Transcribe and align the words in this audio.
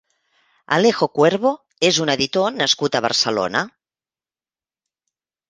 Alejo 0.77 1.07
Cuervo 1.17 1.51
és 1.89 1.99
un 2.05 2.13
editor 2.15 2.57
nascut 2.63 2.99
a 2.99 3.03
Barcelona. 3.07 3.63